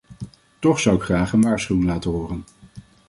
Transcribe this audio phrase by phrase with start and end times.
[0.59, 2.43] Toch zou ik graag een waarschuwing laten horen.